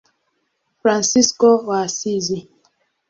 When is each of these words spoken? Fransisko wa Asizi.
Fransisko 0.81 1.49
wa 1.67 1.79
Asizi. 1.87 2.39